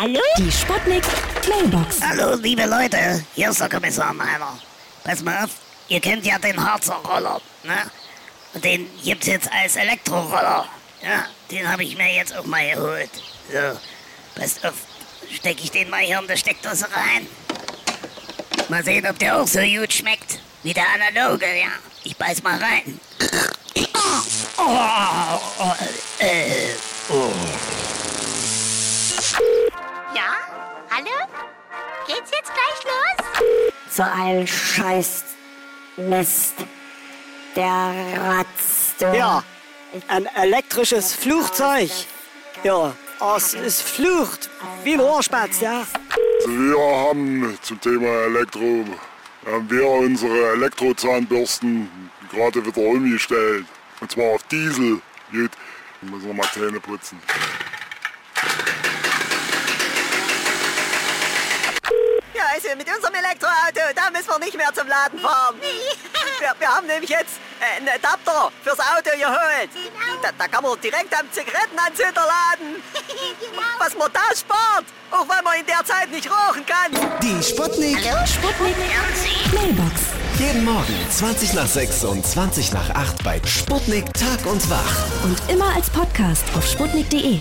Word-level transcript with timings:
Hallo? 0.00 0.18
Die 0.38 0.50
Sputnik 0.50 1.04
Mailbox. 1.46 2.00
Hallo, 2.00 2.34
liebe 2.36 2.64
Leute, 2.64 3.22
hier 3.34 3.50
ist 3.50 3.60
der 3.60 3.68
Kommissar 3.68 4.14
Meiner. 4.14 4.58
Pass 5.04 5.20
mal 5.22 5.44
auf, 5.44 5.50
ihr 5.88 6.00
kennt 6.00 6.24
ja 6.24 6.38
den 6.38 6.58
Harzer 6.58 6.94
Roller, 6.94 7.38
ne? 7.64 7.76
Und 8.54 8.64
den 8.64 8.88
gibt's 9.04 9.26
jetzt 9.26 9.52
als 9.52 9.76
Elektroroller. 9.76 10.66
Ja, 11.02 11.26
den 11.50 11.70
habe 11.70 11.84
ich 11.84 11.98
mir 11.98 12.14
jetzt 12.14 12.34
auch 12.34 12.46
mal 12.46 12.66
geholt. 12.70 13.10
So, 13.52 13.78
passt 14.40 14.64
auf, 14.64 14.72
stecke 15.34 15.64
ich 15.64 15.70
den 15.70 15.90
mal 15.90 16.00
hier 16.00 16.18
in 16.18 16.26
die 16.26 16.38
Steckdose 16.38 16.86
rein. 16.96 17.26
Mal 18.70 18.82
sehen, 18.82 19.06
ob 19.06 19.18
der 19.18 19.38
auch 19.38 19.46
so 19.46 19.60
gut 19.60 19.92
schmeckt 19.92 20.40
wie 20.62 20.72
der 20.72 20.86
analoge, 20.94 21.44
ja. 21.44 21.72
Ich 22.04 22.16
beiß 22.16 22.42
mal 22.42 22.58
rein. 22.58 22.98
Oh, 24.56 25.40
oh, 25.58 25.74
äh, 26.20 26.70
oh. 27.10 27.79
Hallo? 31.00 31.26
Geht's 32.06 32.30
jetzt 32.30 32.52
gleich 32.52 32.84
los? 32.84 33.42
So 33.90 34.02
ein 34.02 34.46
Scheiß 34.46 35.24
Mist. 35.96 36.54
Der 37.56 37.94
Ratz. 38.18 38.94
Ja, 39.00 39.42
ein 40.08 40.26
elektrisches 40.36 41.14
Flugzeug. 41.14 41.90
Ja, 42.64 42.92
es, 43.34 43.54
es 43.54 43.80
flucht 43.80 44.50
wie 44.84 44.94
ein 44.94 45.00
Ohrspatz, 45.00 45.60
ja. 45.60 45.86
Also 46.38 46.50
wir 46.50 46.78
haben 46.78 47.58
zum 47.62 47.80
Thema 47.80 48.24
Elektro, 48.26 48.84
haben 49.46 49.70
wir 49.70 49.88
unsere 49.88 50.52
Elektrozahnbürsten 50.52 52.10
gerade 52.30 52.64
wieder 52.64 52.82
umgestellt. 52.82 53.64
Und 54.00 54.10
zwar 54.12 54.34
auf 54.34 54.42
Diesel. 54.44 55.00
Gut, 55.32 55.50
müssen 56.02 56.26
wir 56.26 56.34
mal 56.34 56.48
Zähne 56.52 56.78
putzen. 56.78 57.20
Also 62.62 62.76
mit 62.76 62.94
unserem 62.94 63.14
Elektroauto, 63.14 63.80
da 63.94 64.10
müssen 64.10 64.28
wir 64.28 64.38
nicht 64.38 64.56
mehr 64.56 64.72
zum 64.74 64.86
Laden 64.86 65.18
fahren. 65.18 65.56
Wir, 66.40 66.54
wir 66.58 66.68
haben 66.68 66.86
nämlich 66.86 67.10
jetzt 67.10 67.38
äh, 67.60 67.76
einen 67.76 67.88
Adapter 67.88 68.50
fürs 68.62 68.78
Auto 68.78 69.10
geholt. 69.10 69.70
Da, 70.22 70.30
da 70.38 70.48
kann 70.48 70.62
man 70.62 70.80
direkt 70.80 71.12
am 71.12 71.30
Zigarettenanzünder 71.30 72.22
laden. 72.22 72.82
Was 73.78 73.94
man 73.94 74.10
da 74.10 74.34
spart, 74.34 74.86
auch 75.10 75.28
wenn 75.28 75.44
man 75.44 75.60
in 75.60 75.66
der 75.66 75.84
Zeit 75.84 76.10
nicht 76.10 76.30
rauchen 76.30 76.64
kann. 76.64 76.92
Die 77.20 77.42
Sputnik. 77.42 77.98
Sputnik 78.26 78.76
Mailbox. 79.52 80.00
Jeden 80.38 80.64
Morgen 80.64 80.96
20 81.10 81.52
nach 81.52 81.66
6 81.66 82.04
und 82.04 82.26
20 82.26 82.72
nach 82.72 82.88
8 82.88 83.22
bei 83.22 83.40
Sputnik 83.44 84.06
Tag 84.14 84.46
und 84.46 84.70
Wach. 84.70 85.24
Und 85.24 85.38
immer 85.50 85.74
als 85.74 85.90
Podcast 85.90 86.44
auf 86.56 86.66
sputnik.de. 86.66 87.40